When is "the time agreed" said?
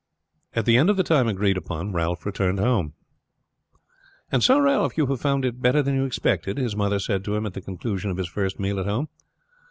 0.97-1.57